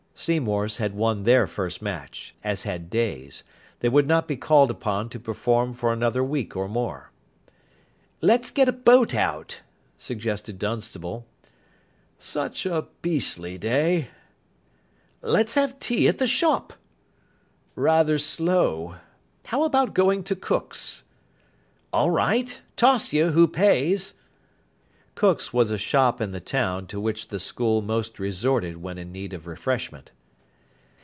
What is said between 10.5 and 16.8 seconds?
Dunstable. "Such a beastly day." "Let's have tea at the shop."